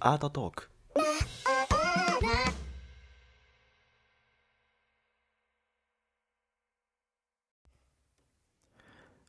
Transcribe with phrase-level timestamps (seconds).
[0.00, 0.68] アートトーク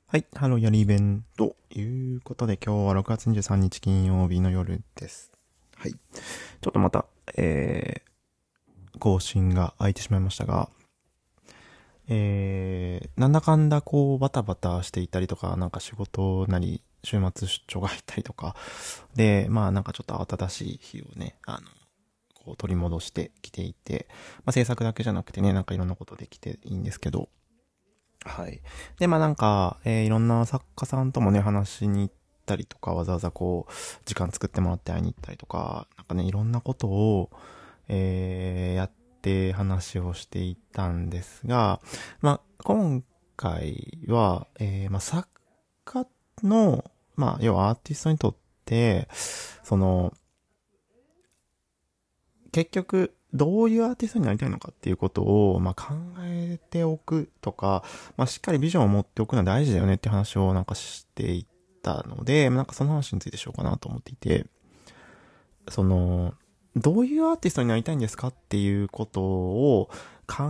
[0.07, 5.31] はい、 Hello everyone ということで今日は6月23日金曜日の夜です。
[5.75, 5.91] はい。
[5.91, 7.05] ちょっとまた、
[7.35, 10.69] えー、更新が空いてしまいましたが、
[12.07, 18.55] えー、なんだかんだこうバタバタしていたりとか、なんか仕事なり、週末出張が入ったりとか、
[19.15, 21.67] で、まあなんかちょっと慌ただしい日をね、あの、
[22.45, 24.07] こう取り戻してきていて、
[24.45, 27.29] まあ制作だけじゃなくてね、なんかいろんなことできていいんですけど、
[28.25, 28.61] はい。
[28.99, 32.13] で、まあなんか、えーいろんな作家さんともね、話しに行っ
[32.45, 33.71] たりとか、わざわざこう、
[34.05, 37.29] 時間作ってもらって会いに行ったりとか、なんかね、いろんなことを、
[37.89, 41.81] えーやって話をしていたんですが、
[42.21, 43.03] まあ今
[43.35, 45.27] 回は、えーまあ作
[45.85, 46.05] 家
[46.43, 46.83] の、
[47.15, 48.35] まあ要はアーティストにとっ
[48.65, 49.07] て、
[49.63, 50.13] その、
[52.51, 57.83] 結局、どういうアーティストになりたいのかっていうことを、まあ、考えておくとか、
[58.15, 61.45] まあ、しっかりビジョンを持っておくのは大事だよねって話をなんかしていっ
[61.81, 64.45] たので、なんかその話についてしようかなと思っていて、
[65.69, 66.35] その、
[66.75, 69.89] どういうアーティストになりたいんですかっていうことを
[70.27, 70.43] 考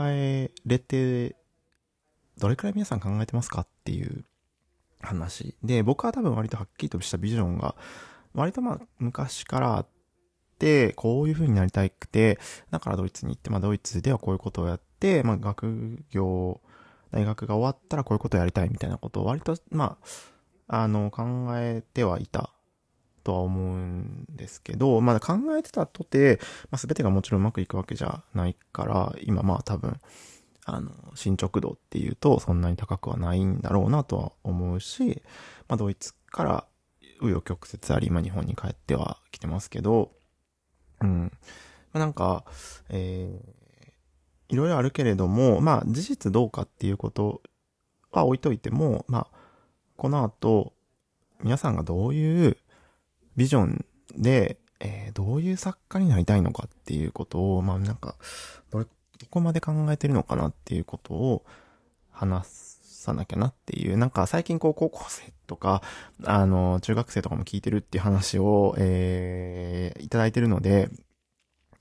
[0.00, 1.36] えれて、
[2.38, 4.24] どれくらい皆さん考えてますかっていう
[5.06, 5.56] 話。
[5.62, 7.74] で、僕は多分割とはっきりとしたビジョンが、
[8.34, 9.88] 割とまあ昔からあっ
[10.58, 12.38] て、こういう風になりたくて、
[12.70, 16.60] だからドイツに行って、まあドイツではこういうことをやって、まあ学業、
[17.10, 19.96] 大学が終わったらこういうことをやりたいみたいなことを割と、ま
[20.68, 22.50] あ、あの、考えてはいた
[23.26, 26.38] とは思うんですけど、まあ考えてたとて、
[26.70, 29.98] まあ全てがもちろんうまくいくわけじゃないから、今まあ多分、
[30.66, 35.22] あの、進捗度っていうとそんなに高くはないんだろうなとは思うし、
[35.68, 36.66] まあドイツから
[37.20, 40.10] 紆余曲折あり、今日本に帰っては来てますけど、
[41.00, 41.32] うん。
[41.92, 42.44] まあなんか、
[42.90, 43.66] えー
[44.48, 47.42] いろいろあるけれども、まあ事実どうかっていうこと
[48.12, 49.38] は置いといても、まあ、
[49.96, 50.72] この後、
[51.42, 52.56] 皆さんがどういう
[53.36, 53.84] ビジョン
[54.16, 58.16] で、えーどういう作家になりたいのかっていうことを、まあなんか、
[58.70, 58.86] どれ、
[59.18, 61.44] どこまで考えてるのかなっていうことを
[62.10, 65.82] 話さなきゃなっていう、なんか最近こう高校生とか、
[66.24, 70.90] あの、中学生とかも聞いてるっていう話を、えーいただいてるので、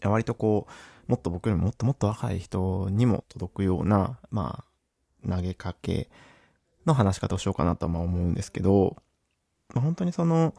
[0.04, 0.68] 割とこ
[1.08, 4.66] う、もっと僕よりももっともっと若い人にも届くような、ま
[5.26, 6.10] あ、投げかけ
[6.86, 8.96] の話し方をしようかなとは思うんですけど、
[9.74, 10.54] まあ、本当にその、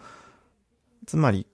[1.07, 1.47] つまり、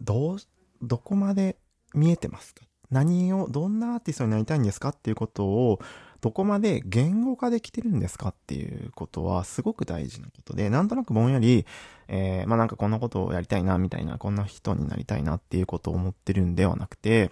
[0.00, 0.38] どう、
[0.82, 1.56] どこまで
[1.94, 2.64] 見えてますか？
[2.90, 5.80] 何を、どんなアーティストになりたいんですかっていうことを、
[6.20, 11.66] どこまで言語化できてるんですかっていうことはすごく大事なことで、なんとなくぼんやり、
[12.08, 17.30] えーまあなんかこんなことをやりたいな、みたいな、こんな人になりたいなっていうことを思ってるんではなくて、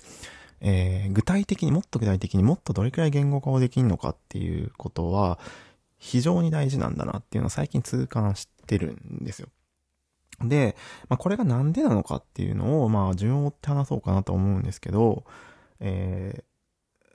[0.61, 5.39] えー具体的に、もっと具体的にもっとどれくらい言語化をできるのかっていうことは、
[5.99, 9.49] 非常に大事なんだなっていうのを最近痛感してるんですよ。
[10.41, 10.77] で、
[11.09, 15.25] まあこれがなんでなのかっていうのを、まあ順を追って話そうかなと思うんですけど、
[15.81, 16.45] えー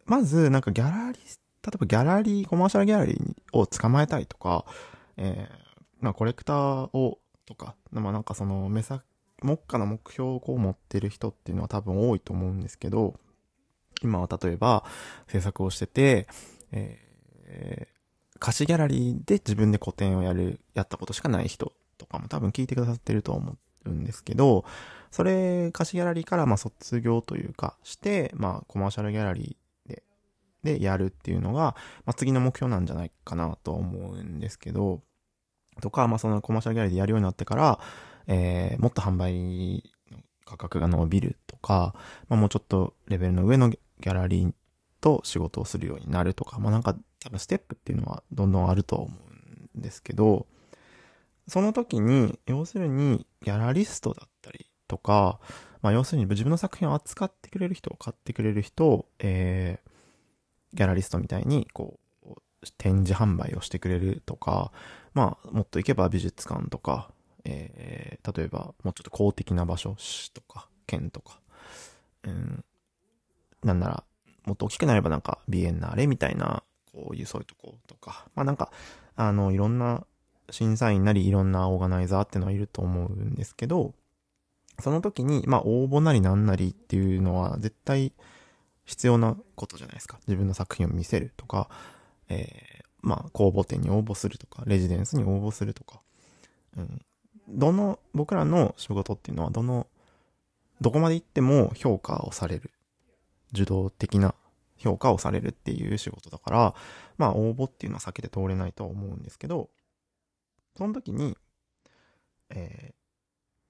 [0.06, 4.66] まずなんかギャラリー、例えばギャラリー、コマーシャルギャラリーを捕まえたいとか、
[5.18, 5.56] えー
[6.00, 9.04] まあコレクターを、とか、まあなんかその目先、
[9.44, 13.20] 目下の目標をこう持ってる人っていうのは多分多いと思うんですけど、
[14.02, 14.84] 今は例えば
[15.28, 16.28] 制作をしてて、
[16.72, 18.00] えー
[18.40, 24.66] 貸しギャラリーで自分で個展をやる、やったことしかない人とかも多分聞いてくださってると思うんですけど、
[25.12, 30.04] それ、貸しギャラリーからまあ卒業というかして、まあコマーシャルギャラリーで、
[30.64, 35.02] でやるっていうのが、まあ次の目標なんじゃないかなと思うんですけど、
[35.82, 37.80] とか、まあそのコマーシャルギャラリーでやるようになってから、
[38.28, 39.84] えーもっと販売
[40.46, 41.94] 価格が伸びるとか、
[42.28, 44.54] まあもうちょっとレベルの上のギャラリー
[45.02, 49.08] と仕事をするようになるとか、まあなんか多分ステップっていうのはどんどんあると思
[49.76, 50.48] うんですけど、
[51.50, 55.40] その時に、要するにギャラリストだったりとか、
[55.82, 59.90] まあ要するに自分の作品を扱ってくれる人、買ってくれる人、えー
[60.74, 62.36] ギャラリストみたいに、こう、
[62.78, 64.72] 展示販売をしてくれるとか、
[65.16, 67.10] まあ、もっといけば美術館とか、
[67.44, 71.40] えー例えば、もうちょっと公的な場所、市とか、県とか、
[72.24, 72.64] うん、
[73.64, 74.04] なんなら、
[74.46, 78.72] もっと大きくなればなんか、ビエンナーレみたいな、こういうそういうとことか、まあなんか、
[79.16, 80.06] あの、いろんな
[80.52, 83.94] 審査員なりいろんなオーガナイザーっていうのはいると思うんですけど、
[84.80, 88.14] その時に、まあ応募なりなんなりっていうのは絶対
[88.86, 90.20] 必要なことじゃないですか。
[90.28, 91.70] 自分の作品を見せるとか、
[92.30, 96.02] えーまあ公募展に応募するとか、レジデンスに応募するとか、
[96.78, 97.02] うん。
[97.48, 99.88] どの、僕らの仕事っていうのは、どの、
[100.82, 102.72] どこまで行っても評価をされる。
[103.54, 104.36] 受動的な
[104.78, 106.76] 評価をされるっていう仕事だから、
[107.18, 109.70] まあ応募っていうのは避けて通れないとは思うんですけど、
[110.80, 111.38] その時に、
[112.50, 112.94] え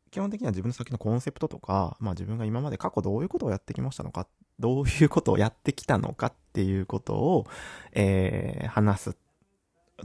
[0.08, 4.28] ー、基本的には自分の先のコンセプトとか、まあ自分が今まで過去どういうことをやってきましたのか、
[4.60, 7.48] どういうことをやってきたのかっていうことを、
[7.94, 9.18] えー、話す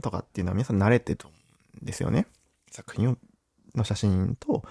[0.01, 1.37] とかっていうのは皆さん慣れてると思
[1.79, 2.25] うんですよね。
[2.71, 3.15] 作品
[3.75, 4.63] の写真と、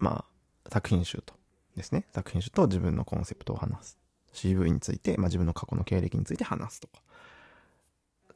[0.00, 0.24] ま
[0.66, 1.34] あ、作品集と
[1.76, 2.04] ですね。
[2.12, 3.98] 作品集と自分のコンセプトを話す。
[4.34, 7.00] CV について、まあ自分の過去の経歴について話すとか。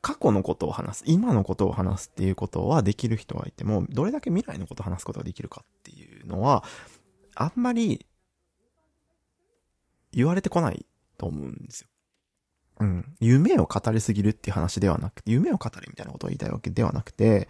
[0.04, 6.62] 過去のことを話す、今のことを話すっていうことはできる人がいても、どれだけ未来のことを話すことができるかっていうのは、
[7.34, 8.04] あんまり
[10.12, 10.84] 言われてこない
[11.16, 11.88] と思うんですよ。
[12.80, 13.16] うん。
[13.18, 17.48] 夢を語りすぎるっていう話ではなくて、夢を語れみたいなことを言いたいわけではなくて、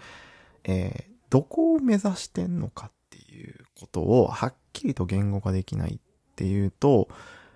[0.63, 5.99] えー、どこを目指してんのかっていうことをはっきりと言語化できないっ
[6.37, 7.09] ていうと、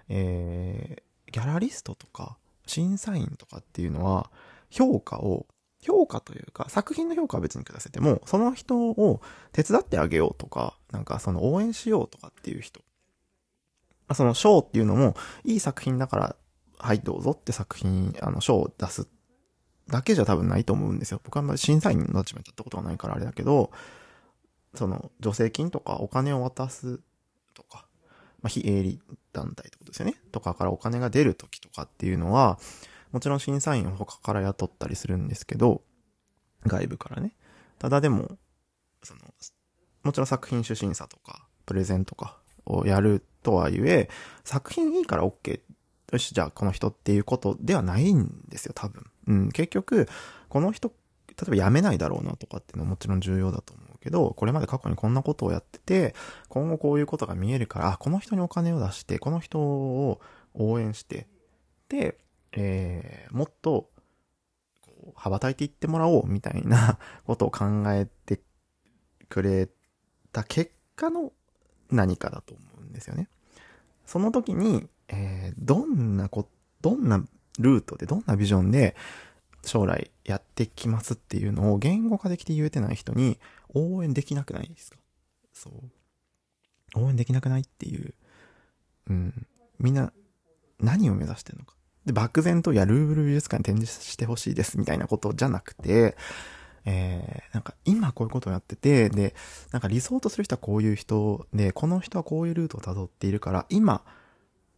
[0.08, 2.36] えー、ギャラリストとか
[2.66, 4.30] 審査員とかっていうのは
[4.70, 5.46] 評価を
[5.80, 9.20] 評価というか、作品の評価は別に下せても、その人を
[9.52, 12.80] 手伝ってあげようとか、なんかその応援しようとかっていう人。
[14.14, 16.36] その賞っていうのも、いい作品だから、
[16.80, 19.08] はいどうぞって作品、あの、賞を出す
[19.88, 21.20] だけじゃ多分ないと思うんですよ。
[21.24, 23.70] 僕はあんまり審査員の立場に立ったことがないからあれだけど、
[24.74, 27.00] その、助成金とかお金を渡す
[27.54, 27.86] とか、
[28.42, 29.00] まあ、非営利
[29.32, 30.14] 団体ってことですよね。
[30.32, 32.58] とかからお金が出るときとかっていうのは、
[33.12, 35.82] もちろん審査員を他から雇ったりするんですけど、
[36.66, 37.34] 外部からね。
[37.78, 38.38] ただでも、
[39.02, 39.20] その、
[40.02, 44.08] もちろん作品主審査とか、プレゼンとかをやるとはいえ、
[44.44, 45.60] 作品いいから OK。
[46.12, 49.04] よし、じゃあこの人っていうことではないんですよ、多分。
[49.26, 50.08] うん、結局、
[50.48, 50.88] この人、
[51.28, 56.14] 例えば辞めないだろうなとかっていうのはもちろん重要だと思うけど、これまで過去にこんなことをやってて、
[56.48, 60.20] 今後こういうことが見えるから、あ、この人にお金を出して、この人を
[60.54, 61.28] 応援して、
[61.88, 62.18] で、
[62.58, 63.90] えー、もっと、
[65.14, 68.40] 羽ばたいていってもらおうみたいな ことを考えて
[69.28, 69.68] くれ
[70.32, 71.32] た結果の
[71.90, 73.28] 何かだと思うんですよね。
[74.06, 76.48] その時に、えー、どんなこ、
[76.80, 77.24] どんな
[77.58, 78.96] ルートで、どんなビジョンで
[79.64, 83.38] 将来やってきますっていうのを言語化できて言えてない人に
[83.70, 84.98] 応援できなくないですか？
[85.52, 85.90] そう。
[86.94, 88.14] 応援できなくないっていう。
[89.08, 89.46] うん。
[89.78, 90.12] みんな
[90.78, 91.74] 何を目指してるのか。
[92.08, 96.16] で、漠然と、いや、ルーブル美術館に展示してほしいですみたいなことじゃなくて、
[96.86, 99.34] えー、なんか今こういうことをやってて、で、
[99.72, 104.00] なんか理想とする人はこういう人で、この人はこういうルートを辿っているから、今っ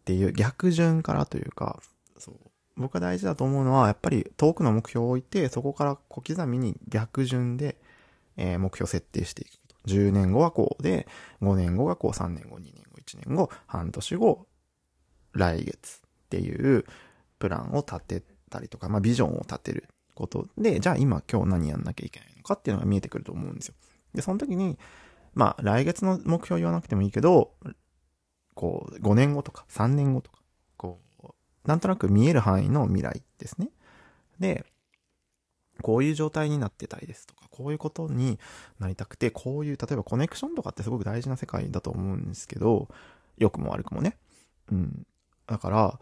[0.04, 1.80] ていう逆順からというか、
[2.18, 2.34] そう。
[2.76, 7.76] 僕が大事だと思うのは、やっぱり遠くの目標を置いて、そこから小刻みに逆順で、
[8.36, 9.90] えー、目標設定していくこと。
[9.94, 11.06] 10年後はこうで、
[11.42, 14.46] 5年後がこう、3年後、2年後、1年後、半年後、
[15.32, 16.84] 来月っていう
[17.40, 23.74] プランを立てたりとか、まあビジョンを立てることで、じゃあ今今日何やんなきゃいけないのかっていうのが見えてくると思うんですよ。
[24.14, 24.78] で、その時に、
[25.34, 27.54] まあ来月の目標言わなくてもいいけど、
[28.54, 30.38] こう、5年後とか3年後とか、
[30.76, 31.28] こう、
[31.66, 33.70] なんとなく見える範囲の未来ですね。
[34.38, 34.66] で、
[35.82, 38.38] こういう状態になってたいですとか、こういうことに
[38.78, 42.88] なりたくて、こういう、例えばコネクションとかってすごく大事な世界だと思うんですけど、
[43.38, 44.18] 良くも悪くもね。
[44.70, 45.06] うん。
[45.46, 46.00] だから、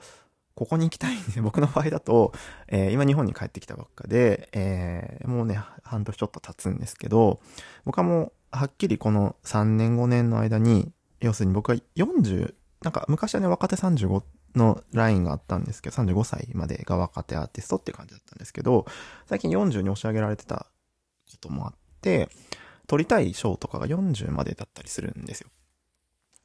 [0.58, 2.32] ここに行きたいんで、 僕の場合だと、
[2.66, 7.38] えー、今日本に帰ってきたばっかで、えー、もうね、半年ちょっと経つんですけど、
[7.84, 14.24] 僕はもう、はっきりこの3年5年の間に、要するに僕は40、なんか昔はね、若手35
[14.56, 18.84] のラインがあったんですけど、35歳までが若手アーティストって感じだったんですけど、
[19.26, 20.66] 最近40に押し上げられてた
[21.30, 22.30] こともあって、
[22.88, 25.50] 撮りたい賞とかが40までだったりするんですよ。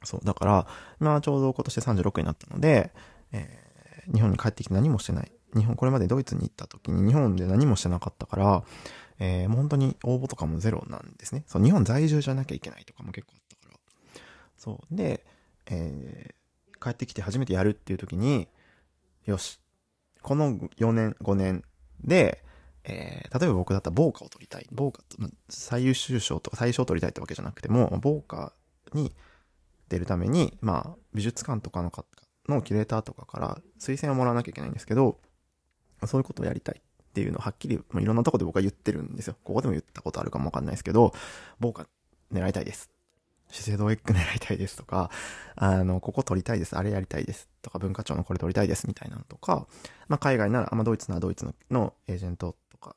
[0.04, 0.20] そう。
[0.24, 0.66] だから、
[1.00, 2.92] 今ちょうど今年で36になったので、
[3.32, 3.63] えー、
[4.12, 5.32] 日本に帰ってきて何もしてない。
[5.54, 8.64] 日本、これまでドイツに行った時に日本で何もしてなかったから、
[9.18, 11.44] えー、もう本当に応募とかもゼロなんですね。
[11.46, 14.20] そう、日本在住じゃなきゃいけないとかも結構あったから。
[14.56, 14.94] そう。
[14.96, 15.24] で、
[15.66, 18.48] えー、帰ってきて初めてやるっていう時に、
[19.26, 19.60] よし。
[20.22, 21.62] この4年、5年
[22.02, 22.42] で、
[22.84, 24.66] えー、例えば僕だったら防火を取りたい。
[24.72, 25.16] 防火と、
[25.48, 28.52] 最優秀賞とか最小を取りたいってわけじゃなくても、防火
[28.92, 29.14] に
[29.88, 32.04] 出るために、まあ、美術館とかのか
[32.48, 35.18] のキュレーターとかから推薦をもらわなきゃいけないんですけど、
[36.06, 39.36] そういうことをやりたいっていうのをはっきり、まあ、いろんなとこで僕は言ってるんですよ。
[39.44, 41.12] ここでも言ったことあるかもわかんないですけど、
[41.60, 41.86] 防火
[42.32, 42.90] 狙いたいです。
[43.50, 45.10] 資生堂エッグ狙いたいですとか、
[45.54, 49.66] あの、ここ撮りたいです、あれやりたいですとか、文化庁のこれ撮りたいですみたいなのとか、
[50.08, 52.96] まあ、海外なら、まあ、ドイツならドイツののエージェントとか、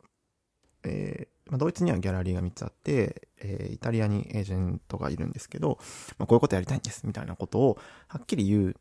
[0.84, 5.78] えーまあ、ドイツにはギャラリーが3つあって、えーイタリアにエージェントがいるんですけど、
[6.18, 7.78] まあ、こういうことやりたいんです、みたいなことを
[8.08, 8.76] はっきり言う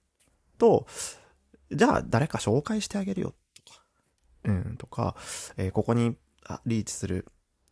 [0.58, 0.86] と、
[1.70, 3.34] じゃあ誰か紹介してあげるよ、
[3.64, 3.82] とか、
[4.44, 5.16] うん、とか、
[5.56, 6.16] えーここに
[6.64, 7.26] リーチする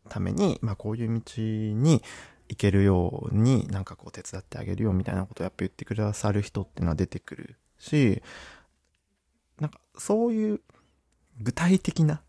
[0.08, 2.02] ために、まあ、こういう道に
[2.48, 8.22] 行けるように、なんかこう手伝ってあげるよ、みたいなことをやっぱ言ってくださる人っていうのは出てくるし、
[9.60, 10.60] なんかそういう
[11.40, 12.22] 具体的な、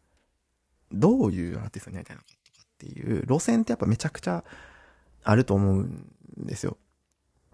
[0.91, 4.43] どういうアーティストになりたいのかとかっていう路線ってやっぱめちゃくちゃ
[5.23, 6.77] あると思うんですよ。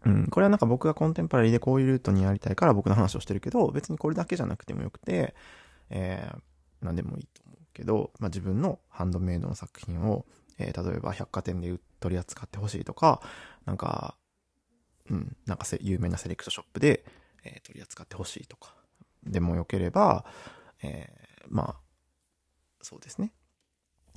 [0.05, 0.27] うん。
[0.27, 5.35] これはなんか僕がコンテンポラリーでこういうルートにやりたいから僕の話をしてるけど、別にこれだけじゃなくてもよくて、
[5.89, 6.39] えー、
[6.81, 10.25] 何でもいいと思うけど、まあ、自分のハンドメイドの作品を、
[10.57, 13.21] えー例えば百貨店で取り扱ってほしいとか、
[13.65, 14.15] なんか、
[15.09, 17.03] うん、なんか有名なセレクトショップで、
[17.43, 18.75] えー取り扱ってほしいとか、
[19.23, 20.25] でもよければ、
[20.83, 21.75] えーまあ、
[22.81, 23.31] そうですね。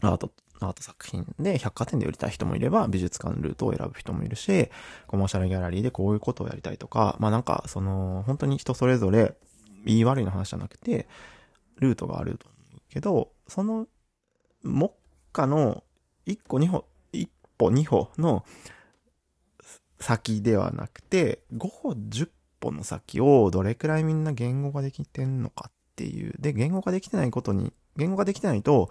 [0.02, 0.32] アート、
[0.66, 4.70] アート作品で百貨店で売りたい人もいれば、美術館ルートを選ぶ人もいるし、
[5.06, 9.34] コマーシャルギャラリーでこういうことをやりたいとか、まあなんか、その、本当に人それぞれ、
[9.84, 11.06] 言い悪いの話じゃなくて、
[11.78, 13.86] ルートがあると思うけど、その、
[14.62, 14.92] 目
[15.32, 15.84] 下の
[16.26, 17.28] 1個2歩、1
[17.58, 18.44] 歩2歩の
[20.00, 22.28] 先ではなくて、5歩10
[22.60, 26.34] 歩の先をどれくらいみんな言語ができてんのかっていう。
[26.38, 28.90] で、言語ができてないことに、言語ができてないと、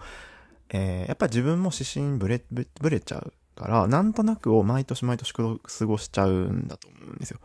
[0.70, 7.40] えーやっぱり自分も指針ぶれ、ぶれちゃうから、なんとなくを毎年毎年過ごしちゃうんだと思うんですよ。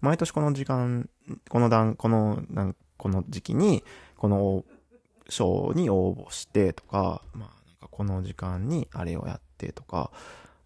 [0.00, 1.08] 毎年この時間、
[1.48, 3.84] この段、この、なんこの時期に、
[4.16, 4.64] この
[5.28, 10.10] 賞に応募してとか、まあ、なんかこの時間にあれをやってとか、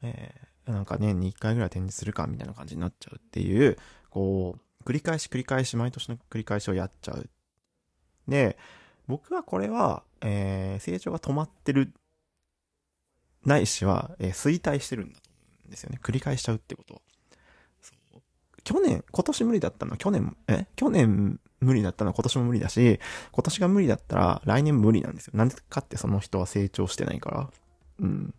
[0.03, 3.77] えーなんか年に1回ぐらい展示するかみたいな感じになっちゃうっていう、
[4.11, 7.29] こう、繰り返し繰り返し毎年の繰り返しをやっちゃう。
[8.29, 8.57] で、
[9.07, 11.93] 僕はこれは、えー成長が止まってる、
[13.45, 15.99] ないしは、えー衰退してるんだと思うんですよね。
[16.03, 17.03] 繰り返しちゃうってこと。
[18.65, 20.67] 去年、今年無理だったのは去年、え？
[20.77, 23.01] 去年無理だったのは今年も無理だし、
[23.33, 25.33] 今年が無理だったら来年無理なんですよ。
[25.35, 27.51] なんでかってその人は成長してないから。
[27.99, 28.35] うん。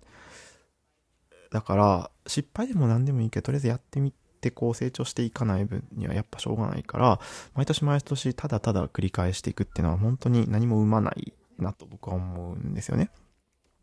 [1.51, 7.19] だから、失敗でも何でもいいけど、とりあえずやってみて、こう成長していかない分にはやっぱしょうがないから、
[7.55, 13.09] 毎年毎年ただただ繰り返していくっていうのは本当に何も生まないなと僕は思うんですよね。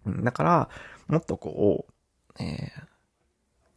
[0.07, 0.69] うん、だから、
[1.09, 1.87] もっとこ
[2.38, 2.90] う、えー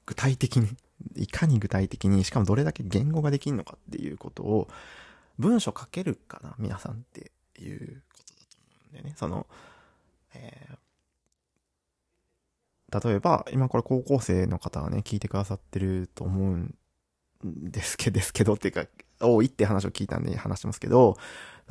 [0.05, 0.67] 具体的に、
[1.15, 4.67] いかに具体的に、しかもどれだけ言語ができるのかっていうことを、
[5.39, 9.13] 文章書けるかな、皆さんっていうことだと思うんだよね。
[9.15, 9.47] その、
[10.33, 10.82] えー
[13.03, 16.75] 例えば、今これ高校生の方がね、聞いてくださってると思うん
[17.43, 18.85] ですけど、ですけどっていうか、
[19.19, 21.17] 多いって話を聞いたんで話しますけど、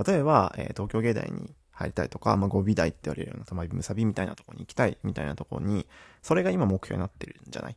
[0.06, 5.86] 例えば、えー東京芸大に入りたいとか、まあ、語尾大って言われるような、たまあ、ムサビみたいなとこに行きたいみたいなとこに、
[6.22, 7.76] それが今目標になってるんじゃない？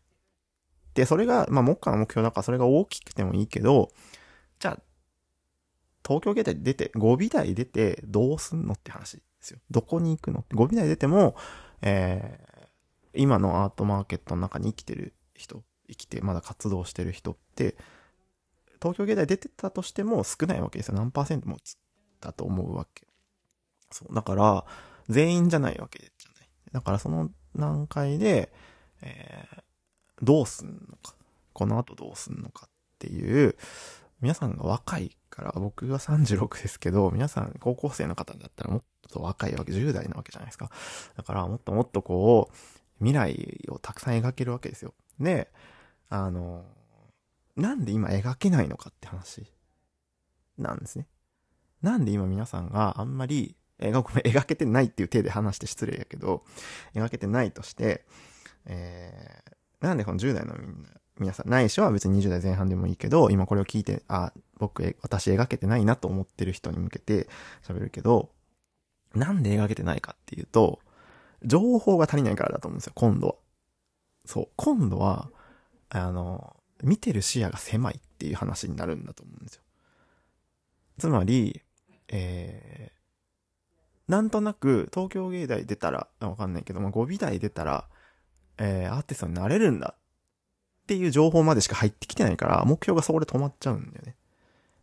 [0.93, 3.89] で、それが、まあ、目下の目標だからそれが大きくてもいいけど、
[4.59, 4.79] じゃあ、
[6.05, 9.59] 東京芸大出て、語尾大出てどうすんのって話ですよ。
[9.71, 11.35] どこに行くの語尾大出ても、
[11.81, 12.54] えー
[13.17, 17.75] 今のアートマーケットの中に生きてる人、生きてまだ活動してる人って、
[18.81, 20.95] 東京芸大出てたとしても少ないわけですよ。
[20.95, 21.57] 何パーセントも
[22.21, 23.07] だと思うわけ。
[23.91, 24.13] そう。
[24.13, 24.65] だから、
[25.09, 26.49] 全員じゃないわけじゃない。
[26.71, 28.51] だからその段階で、
[29.01, 29.65] えー
[30.21, 31.15] どうすんのか。
[31.53, 32.69] この後どうすんのかっ
[32.99, 33.55] ていう、
[34.21, 40.69] 皆さんが若いから、僕が36ですけど、皆さん高校生の方だったらもっと若いわけ、10代なわけじゃないですか。
[41.15, 42.55] だからもっともっとこう、
[42.99, 44.93] 未来をたくさん描けるわけですよ。
[45.19, 45.51] で、
[46.09, 46.65] あの、
[47.55, 49.45] なんで今描けないのかって話
[50.57, 51.07] なんですね。
[51.81, 56.43] なんで今皆さんがあんまり、えごめん描けてないっていう体で話して失礼やけど、
[56.93, 58.05] 描けてないとして、
[58.65, 67.29] えー、なんでこの10代のみんな、皆さん、ないしは別に20代前半でもいいけど、今これを聞いて、あ、僕、私描けてないなと思ってる人に向けて
[67.65, 68.31] 喋るけど、
[69.13, 70.79] なんで描けてないかっていうと、
[71.43, 73.35] 情報が足りないからだと思うんですよ、今度は。
[74.25, 75.29] そう、今度は、
[75.89, 79.61] あの、見てる視野が狭いっていう話になるんだと思うんですよ。
[80.97, 81.61] つまり、
[82.07, 87.87] えー、なんとなく東京芸大出たら、わかんないけど、まあ、語尾大出たら、
[88.57, 94.15] えー、アーティストになれるんだっていう情報までしか入ってきてないから、目標がそこで止まっちゃうんだよね。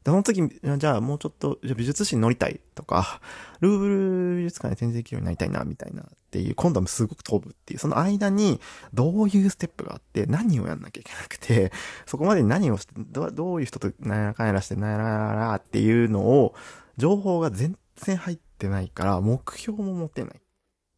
[0.05, 0.43] で、その時、
[0.79, 3.21] じゃあもうちょっと、じゃ美術史に乗りたいとか、
[3.61, 8.61] ルーブル美術館で展示できるようになりたいな、みたいなっていう、今度はすごく飛ぶっていう、その間に
[8.93, 11.73] どういうステップがあって、何をやんなきゃいけなくて、
[12.07, 16.55] そこまで何をして、どどういう人となんやらかんやらして、なんやららっていうのを、
[16.97, 20.43] 情報が全然入ってないから、目標も持てない。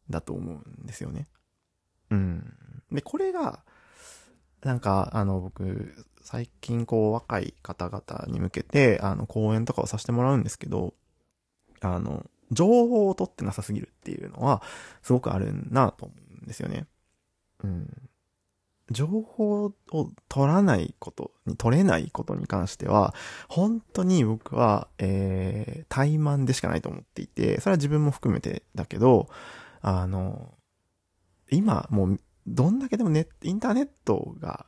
[0.09, 1.27] だと思うんですよね。
[2.11, 2.53] うん。
[2.91, 3.63] で、これが、
[4.63, 10.95] なんか、あの、僕、最近こう、若い方々に向けて、あの、講演とかをさせてもらうんですけど、
[11.81, 14.63] あの、情報を取ってなさすぎるっていうのは、
[15.03, 16.87] すごくあるなと思うんですよね。
[17.63, 18.09] うん。
[18.89, 19.73] 情報を
[20.27, 23.13] 取らないことに、取れないことに関しては、
[23.47, 29.29] 本当に僕は、えー、怠慢でしかないと思っていて、それは自分も含めてだけど、
[29.81, 30.55] あの、
[31.51, 34.65] 今、もう、どんだけでもネインターネットが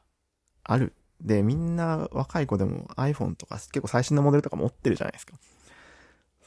[0.64, 0.94] ある。
[1.22, 5.34] で、みんな若い子でも iPhone とか結構最新のモデルとか持ってるじゃないですか。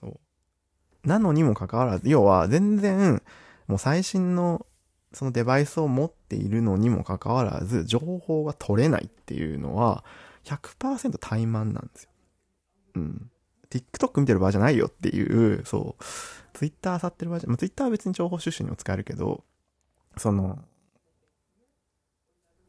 [0.01, 0.09] そ
[1.05, 1.09] う。
[1.09, 3.23] なのにもかかわらず、要は全然、
[3.67, 4.67] もう最新の
[5.13, 10.05] そのデバイスを持っているのにもかかわらず、情報が取れないっていうのは、
[10.45, 12.11] 100%怠慢なんですよ。
[12.95, 13.31] うん。
[13.71, 16.05] TikTok 見てる場合じゃないよっていう、そう。
[16.53, 19.45] Twitter 漁ってる場合じゃ、まあ、Twitter は別に情報収集にも使えるけど、
[20.17, 20.59] その、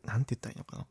[0.06, 0.86] なんて言ったらいいのかな。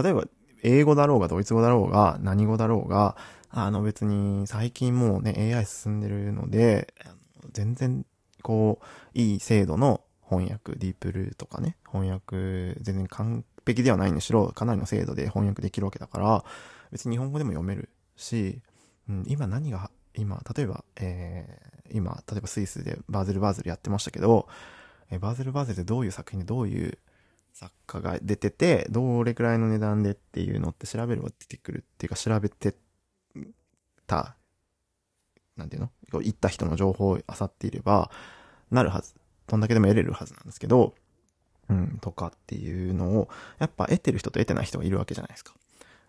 [0.00, 0.24] 例えば、
[0.62, 3.16] 英語だろうが、ドイツ語だろうが、何語だろうが、
[3.50, 6.92] あの別に最近もうね、AI 進んでるので、
[7.52, 8.04] 全然、
[8.42, 8.84] こう、
[9.14, 16.44] いい精度の翻訳、ディープルーとかね、翻訳、全然完璧ではないにしろ、かなりの精度で翻訳できるわけだから、
[16.90, 18.60] 別に日本語でも読めるし、
[19.08, 24.48] うん、今何が、今、例えば、えー、今、例えばスイスでバーゼルバーゼルやってましたけど、
[25.10, 26.98] えー、バーゼルバーゼルでどういう作品でどういう
[27.58, 32.74] 作家が出てて、どれくらいの値段でっていうのって調べれば出てくるっていうか調べて
[34.06, 34.36] た、
[35.56, 35.90] なんていうの？
[36.20, 38.10] 行った人の情報を漁っていれば、
[38.70, 39.14] なるはず。
[39.46, 40.94] どんだけでも得れるはずなんですけど、
[41.70, 45.54] うん、とかっていうのを、やっぱ得てる人と得てない人がいるわけじゃないですか。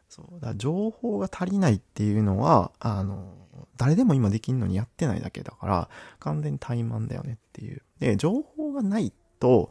[0.09, 0.41] そう。
[0.41, 3.33] だ情報が足りないっていうのは、あの、
[3.77, 5.89] 誰でも今できんのにやってないだけだから、
[6.19, 7.83] 完全に怠慢だよねっていう。
[7.99, 9.69] で、情報がないと、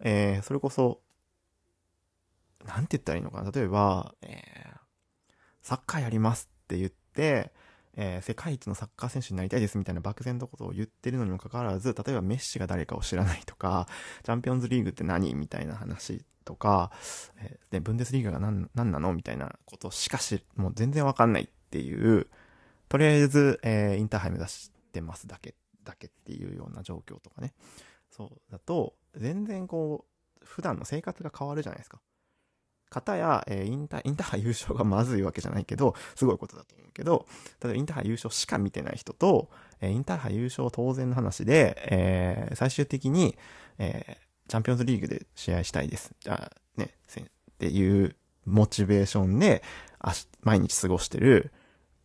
[0.00, 1.02] えー、それこそ、
[2.66, 3.50] なんて言ったらいいのかな？
[3.50, 5.32] 例えば、えー、
[5.62, 7.52] サッカーやりますって言って、
[7.96, 13.88] えー、世界一のサッカー選手になりたいですみたいな漠然とことを言ってるのにもかかわらず、例えばメッシが誰かを知らないとか、
[14.22, 16.92] チャンピオンズリーグって何みたいな話とか、
[17.38, 22.28] えー、で、ブンデスリーガが何、何なのみたいなことしかし、もう全然わかんないっていう、
[22.88, 25.54] とりあえず、えー、インターハイ目指してますだけ、
[25.84, 27.52] だけっていうような状況とかね。
[28.10, 30.06] そう、だと、全然こ
[30.40, 32.00] う、普段の生活が変わるじゃないですか。
[32.90, 37.26] 方や、えー、インター、インターハイ優勝がまずいわけじゃないけど、すごいことだと思うけど、
[37.62, 39.48] 例えばインターハイ優勝しか見てない人と、
[39.80, 43.38] えー、インターハイ優勝当然の話で、えー、最終的に、
[43.78, 46.12] え、チャンピオンズリーグで試合したいです。
[46.20, 49.62] じゃあ、ね、っていうモチベーションで、
[49.98, 51.52] あ毎日過ごしてる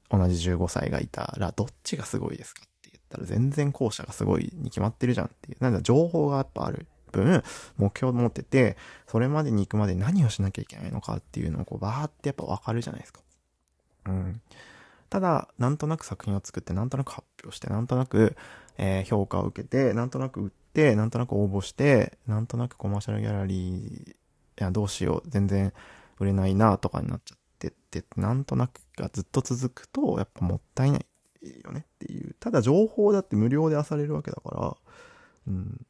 [0.10, 5.58] 同じ15歳がいたら、どっちがすごいですかって言ったら、全然後者がすごいに決まってるじゃんっていう。
[5.62, 6.88] なんだ、情報がやっぱある。
[7.22, 7.44] 分、
[7.78, 13.22] 目標を持ってて、それまでに行くまで何をしなきゃいけないのかっていうのをこうバーってやっぱわかるじゃないですか。
[14.08, 14.42] うん。
[15.10, 18.36] ただ、なんとなく作品を作って、なんとなく発表して、なんとなく、
[18.78, 24.16] えー、評価を受けて、なんとなく売って、なんとなく応募して、なんとなくコマーシャルギャラリー、い
[24.58, 25.74] や、どうしよう、全然
[26.20, 31.06] 売れないなとかになっちゃってって、なんとなくがずっと続くと、やっぱもったいない
[31.64, 32.36] よねっていう。
[32.40, 34.78] ただ情報だって無料で漁れるわけだから、
[35.48, 35.86] うん。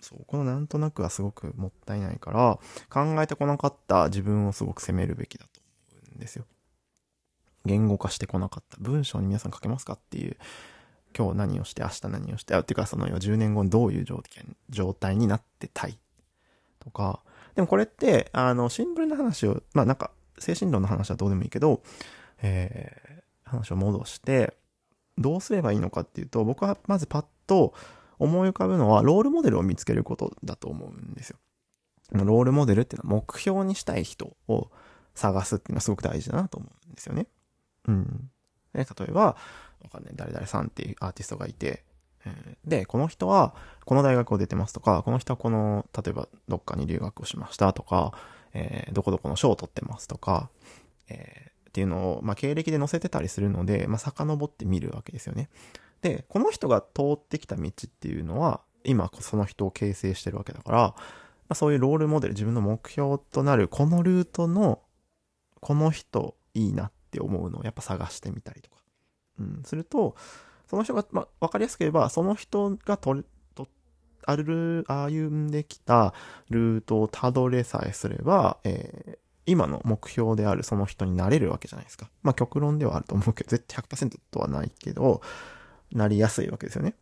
[0.00, 2.58] そう、このなんとなくはすごくもったいないから、
[2.90, 5.60] 考えてこなかった自分をすごく責めるべきだと
[5.92, 6.44] 思うんですよ。
[7.64, 8.76] 言語化してこなかった。
[8.80, 10.36] 文章に皆さん書けますかっていう、
[11.16, 15.98] 今日何をして、明日何をして、あ、っていうかその10年後にどういう状態状態になってたい
[16.80, 17.20] とか、
[17.54, 21.82] でもこれって、あの、シンプルな話を、まあなんか、精神論の話はどうでもいいけど、
[22.40, 24.56] えー、話を戻して、
[25.18, 27.74] どうすればいいのかっていうと、僕はまずパッと、
[28.18, 31.38] 思い浮かぶのは、ロールモデルを見つけることだと思うんですよ。
[32.12, 34.70] ロールモデルっていうのは目標にしたい人を
[35.14, 37.26] 探すっていうのはすごく大事だなと思うんですよね。
[37.86, 38.30] うん。
[38.72, 39.36] 例えば、
[39.80, 41.84] わかんない、誰々さんっていうアーティストがいて、
[42.64, 43.54] で、この人は
[43.84, 48.12] この大学を出てますとか、この人はこの、例えばどっかに留学をしましたとか、
[48.54, 50.50] えー、どこどこの賞を取ってますとか、
[51.08, 55.48] えー、っていうのを、まあ、経歴で載せてたりするので、まあ、遡って見るわけですよね。
[56.02, 60.94] で、この人が通ってきた道っていうのは、今その人を形成してるわけだから、ま
[61.50, 64.80] あ、そういうロールモデル、自分の目標となるこのルートの、
[65.60, 68.76] この人いいなって思うのをやっぱ探してみたりとか。
[69.40, 70.14] うん、すると、
[70.68, 73.68] その人が、まあ、わかりやすく言えば、その人がとる、と、
[74.24, 76.12] ある、歩んできた
[76.50, 82.10] ルートをたどれさえすれば、えー、今の目標であるその人になれるわけじゃないですか。
[82.22, 85.22] まあ極論ではあると思うけど、絶対100%とはないけど、
[85.92, 86.94] なりやすいわけですよね。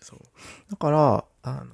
[0.00, 0.20] そう。
[0.70, 1.72] だから、あの、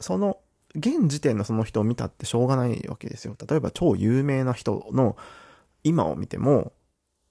[0.00, 0.38] その、
[0.74, 3.36] 現時点のその人を見たってしょうがないわけですよ。
[3.48, 5.16] 例えば超有名な人の
[5.82, 6.72] 今を見ても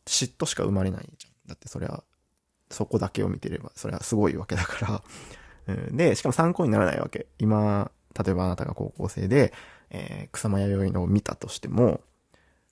[0.06, 1.34] 嫉妬しか生まれないじゃん。
[1.50, 2.04] だってそれは、
[2.70, 5.04] そこだけを見てれば、それはすごいわけだから。
[5.68, 7.28] うんで、しかも参考にならないわけ。
[7.38, 9.54] 今、例えばあなたが高校生で、
[9.90, 12.02] えー草間弥生のを見たとしても、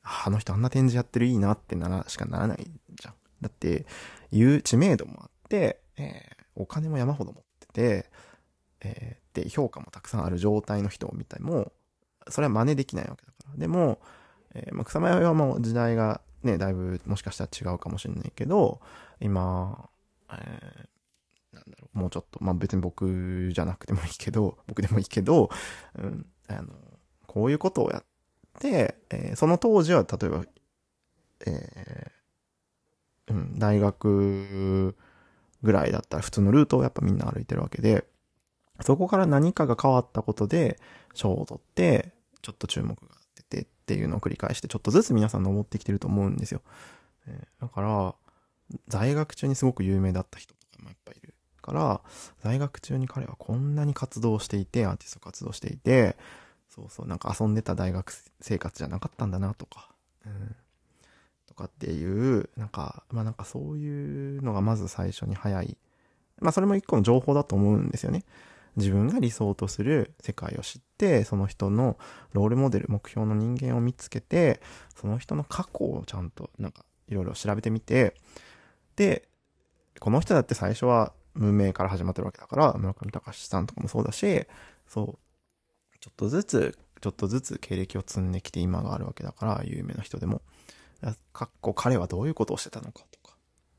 [0.01, 3.13] ああの人あんな展示やってるいいなってなら、しかならないじゃん。
[3.41, 3.85] だって、
[4.31, 8.09] いう知名度もあって、えーお金も山ほど持ってて、
[8.79, 11.73] えーで、評価もたくさんある状態の人を見ても、
[12.29, 13.57] それは真似できないわけだから。
[13.57, 13.99] でも、
[14.53, 18.79] えーまあ、草間彌生はもう時代がね、だいぶもしかしたら違うかもしれないけど、
[19.19, 19.89] 今、
[20.31, 20.87] えー
[21.55, 25.49] なんだろう、もうちょっと、まあ別に僕じゃなくてもいいけど、僕でもいいけど、
[25.97, 26.67] うん、あの、
[27.27, 28.03] こういうことをやっ
[28.59, 30.45] て、えーその当時は例えば、
[31.47, 32.11] えー、
[33.57, 34.95] 大学
[35.63, 38.05] ぐらいだったら普通のルートをやっぱみんな歩いてるわけで、
[38.81, 40.79] そこから何かが変わったことで
[41.13, 46.61] 賞を取って、ちょっと注目が出てっていうのを繰り返して、ちょっとずつ皆さん登ってきてると思うんですよ。
[47.27, 48.15] えーだから、
[48.87, 52.01] 在学中にすごく有名だった人とかもやっぱいいるから、
[52.41, 56.17] 在学中に彼はこんなに活動していて、アーティスト活動していて、
[56.69, 59.89] そうそう、なんか遊んでた大学生活じゃなかったんだなとか、
[60.25, 60.55] うん、
[61.55, 65.77] かっていう、なんか、まあなんかそういうのがまず最初に早い。
[66.39, 68.23] まあそれも一個の情報だと思うんですよね。
[68.75, 71.97] 自分が理想とする世界を知って、その人の
[72.33, 74.61] ロールモデル、目標の人間を見つけて、
[74.95, 78.15] その人の過去をちゃんとなんかいろいろ調べてみて、
[78.95, 79.27] で、
[79.99, 84.45] この人だって最初は無名から始まってるわけだから、村上隆さんとかもそうだし、
[84.87, 85.17] そ
[85.93, 90.41] う、ちょっとずつ、ちょっとずつ経歴を積んできて今があるわけだから、有名な人でも。
[91.33, 93.35] かっこ彼はどういうことをしてたのかとか。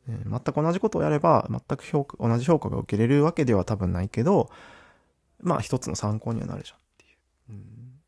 [0.06, 4.50] ね全く同じことをやれば、全く評価、同じ評価が受けれるわけでは多分ないけど、
[5.40, 7.18] まあ一つの参考にはなるじゃんっていう。
[7.50, 8.00] うん、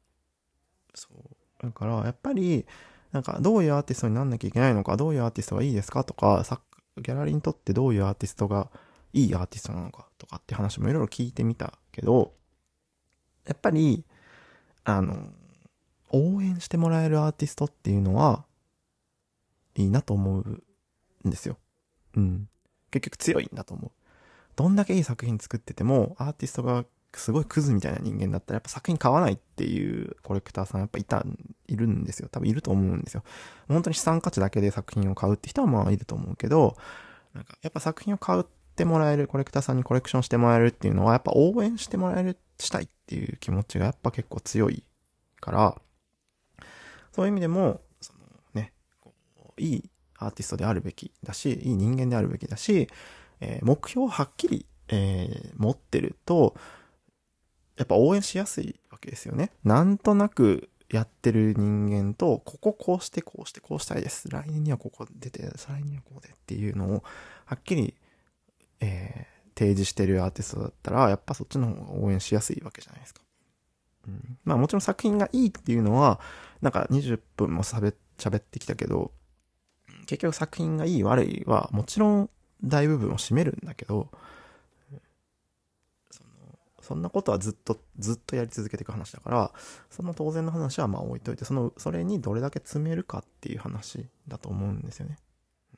[0.94, 1.62] そう。
[1.62, 2.66] だから、やっぱり、
[3.12, 6.44] なんかどういうアーティストになんなきゃいけないのか、どういうアーティストがいいですかとか、
[6.96, 8.70] ギャラリーにとってどういうアーティストが
[9.12, 12.34] いいアーティストなのかとかって話もいろいろ聞いてみたけど、
[13.46, 14.04] やっぱり、
[14.84, 15.16] あの、
[16.10, 18.44] 応援してもらえるアーティストっていうのは、
[19.78, 20.62] いいなと思うん
[21.24, 21.56] ですよ。
[22.16, 22.48] うん。
[22.90, 23.90] 結局強いんだと思う。
[24.56, 31.24] どんだけいい作品作ってても、アーティストがすごいクズみたいな人間だったら、やっぱ作品買わないっていうコレクターさんやっぱいた、
[31.68, 32.28] いるんですよ。
[32.28, 33.22] 多分いると思うんですよ。
[33.68, 36.76] 本当に資産価値だけで作品を買うって人はまあいると思うけど、
[37.34, 44.82] なんかやっぱ作品を買うってもらえる、コレクターさんにコレクションしてもらえるっていうのは、やっぱ応援してもらえる、したいっていう気持ちがやっぱ結構強い
[45.40, 45.80] から、
[47.12, 47.80] そういう意味でも、
[49.58, 52.88] いいアーティストであるべきだし、いい人間であるべきだし、
[53.40, 56.54] えー目標をはっきり、えー持ってると、
[57.76, 59.50] やっぱ応援しやすいわけですよね。
[59.64, 64.28] なんとなくやってる人間と、こここうしてこうしてこうしたいです。
[64.28, 67.04] 来年にはここ出て、再来年にはこうでっていうのを、
[67.44, 67.94] はっきり、
[68.80, 73.22] えー提示してるアーティストだったら、やっぱそっちの方が応援しやすいわけじゃないですか。
[74.06, 76.20] うん、まあもちろん作品がいいっていうのは、
[76.62, 79.10] なんか20分も喋ってきたけど、
[80.08, 82.30] 結局作品がいい悪いはもちろん
[82.64, 84.08] 大部分を占めるんだけど、
[86.10, 89.52] そのそんなことはずっと、ずっとやり続けていく話だから、
[89.90, 95.18] その当然の話はまあ置いといて、その、それにどれだけ詰めるかっていう話だと思うんですよね。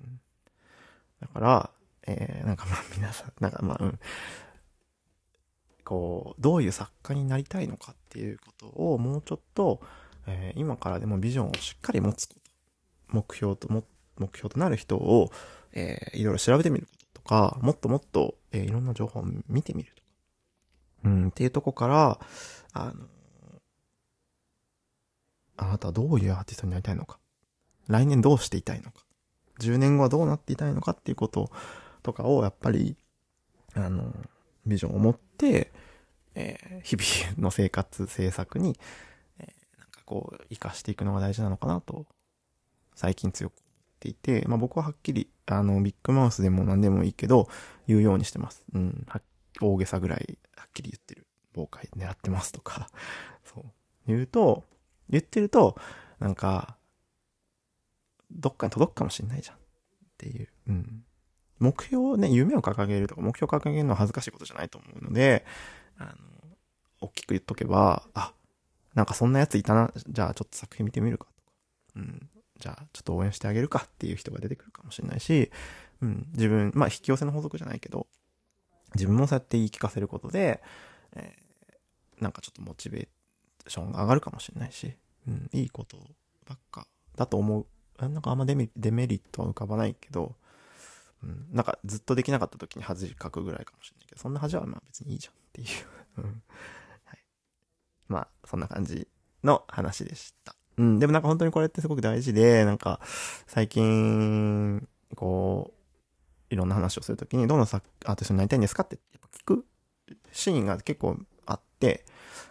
[0.00, 0.20] うん
[1.20, 1.70] だから、
[2.06, 3.98] えー、なんかまあ 皆さん、なんかまあ、うん。
[5.84, 9.82] こう、どういう作家になりたいのかっていうことをもうちょっと、
[10.26, 12.40] えー今からでもビジョンをしっかり持つこと、
[13.08, 13.84] 目標とも、
[14.20, 15.32] 目標となる人を、
[15.72, 20.08] えーいろいろ調べてみるとか、もっともっと、えーいろんな情報を見てみるとか、
[21.04, 22.20] うん、っていうとこから、
[22.72, 22.94] あの、
[25.56, 27.18] あなたはどういうアーティストになりたいのか、
[27.88, 29.04] 来年どうしていたいのか、
[29.60, 31.50] 10年後はどうなっていたいのかっていうこと
[32.02, 32.96] とかを、やっぱり、
[33.74, 34.14] あの、
[34.66, 35.72] ビジョンを持って、
[36.34, 38.78] えー日々の生活、制作に、
[39.38, 42.06] えーなんかこう、活かしていくのが大事なのかなと、
[42.94, 43.54] 最近強く
[44.00, 47.48] ていて、まあ僕ははっきり、あの、ビッグマウスでも何でもいいけど、
[47.86, 48.64] 言うようにしてます。
[48.72, 49.06] うん、
[49.60, 51.26] 大げさぐらい、はっきり言ってる。
[51.54, 52.88] 妨害狙ってますとか、
[53.44, 53.64] そう。
[54.06, 54.64] 言うと、
[55.08, 55.76] 言ってると、
[56.18, 56.76] なんか、
[58.30, 59.56] どっかに届くかもしれないじゃん。
[59.56, 59.58] っ
[60.16, 60.48] ていう。
[60.68, 61.04] うん。
[61.58, 65.44] 目標をね、夢を掲げるとか、目標を掲げるのは恥ずかしいことじゃないと思うので、
[65.98, 66.16] あの、
[67.00, 68.34] 大きく言っとけば、あ、
[68.94, 71.40] なんかそんなやついたな、じゃあちょっと作品見てみるかとか、
[71.96, 75.50] うん、じゃあちょっと応援してあげるかっていう人が出てくるかもしれないし、
[76.02, 78.06] うん、自分、まあ引き寄せの法則じゃないけど、
[78.94, 80.62] 自分もそうやって言い聞かせることで、
[81.14, 84.94] えー、なんかちょっとモチベーションが上がるかもしれないし、
[85.26, 85.96] うん、いいこと
[86.46, 87.66] ばっかだと思う。
[87.98, 90.34] なんかあんまデメデメリットは浮かばないけど、
[91.22, 96.22] うん、なんかずっとできなかった時に恥かくぐらいかもしれないけど、そんな恥はまあ別にいいじゃんっていう
[97.04, 97.18] はい。
[98.08, 99.06] まあ、そんな感じ
[99.44, 100.54] の話でした。
[100.76, 103.00] うん、でもなんか本当にこれってすごく大事で、なんか
[103.46, 105.72] 最近、こ
[106.50, 108.98] う、いろんな話をするときに、どんなアーティストになりたいんですかって
[109.32, 109.66] 聞く
[110.32, 112.04] シーンが結構あって、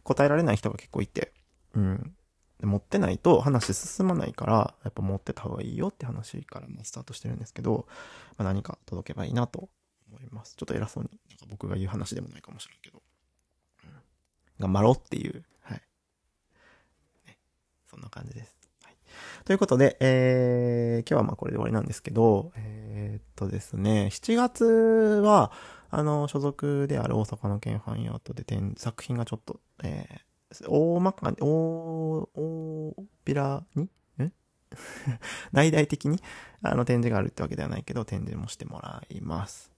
[0.03, 1.33] 答えられない人が結構いて、
[1.75, 2.15] うん。
[2.59, 7.87] で持ってないと話進まないから、やっぱ持ってた方がいいよって話からもスタートしてるんですけど、
[8.37, 9.69] まあ、何か届けばいいなと
[10.09, 10.55] 思います。
[10.55, 13.01] ちょっと偉そうに、なんか僕が言う話でもないかもしれんけど、
[13.85, 13.91] うん、
[14.59, 15.45] 頑張ろうっていう、
[17.89, 18.55] そんな感じです。
[18.83, 18.95] はい、
[19.45, 25.51] ということで、えー、今日はまあこれで終わりなんですけど、えー、っとですね、7月は、
[25.89, 28.45] あの、所属である大阪の県ファンヤートで
[28.77, 33.83] 作品がちょっと、えー、大まかに、大、大ピラに？
[33.83, 33.89] ん
[35.51, 36.21] 大 々的に
[36.61, 39.71] あの展示があるってわけではないけど、展示もしてもらいます。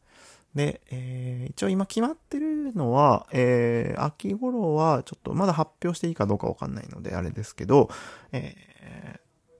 [0.55, 7.89] で、えー、一応今決まってるのは、えー、秋頃はちょっとまだ発表していいかどうかわかんないのであれですけど、
[8.33, 8.55] え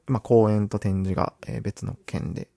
[0.08, 2.50] ー、まあ、公演と展示が、え、別の県で、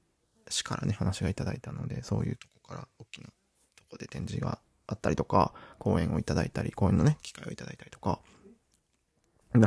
[0.48, 3.28] 市からね、話がいただいたので、そういうとこから大きな
[3.76, 8.20] とこで展示があったりとか、講演をいただいたり、講演のね、機会をいただいたりとか、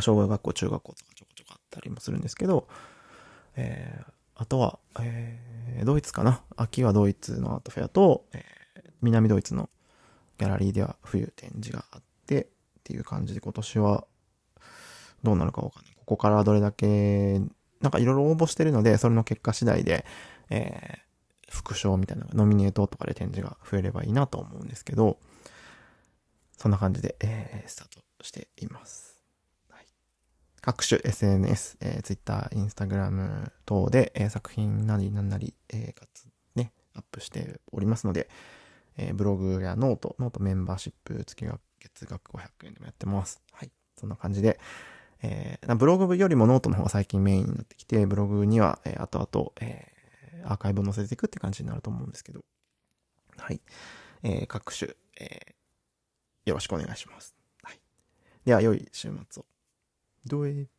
[0.01, 2.67] 小学校、中学校とかちょこちょこあったりもするんですけど、
[3.56, 6.41] えー、あとは、えー、ドイツかな。
[6.58, 8.41] 秋はドイツのアートフェアと、えー、
[9.01, 9.69] 南ドイツの
[10.38, 12.47] ギャラリーでは冬展示があってっ
[12.83, 14.05] ていう感じで今年は
[15.23, 15.93] どうなるかわかんない。
[15.95, 17.39] ここからどれだけ、
[17.81, 20.05] なんかいろいろ応募してるので、それの結果次第で、
[20.49, 25.17] えー、副賞みたいな、ノミネートとかで展示が増えればいいなと思うんですけど、
[26.57, 29.17] そんな感じで、えー、スタートしています。
[30.67, 38.29] 各種 SNS、えー、Twitter、Instagram 等で、えー、作品なりなんなり、えー、ね、アップしておりますので、
[38.97, 43.41] えー、ブログや note、note メンバーシップ月額、月額500円でもやってます。
[43.51, 43.71] はい。
[43.97, 44.60] そんな感じで、
[45.21, 52.43] えー、ブログよりもノートの方が最近メインになってきて、ブログには、えー、後々、えー、アーカイブを載せていくって感じになると思うんですけど、
[53.38, 53.62] はい。
[54.23, 57.36] えー、各種、えー、よろしくお願いします。
[57.63, 57.79] はい。
[58.45, 59.45] では、良い週末を。
[60.27, 60.76] Do it.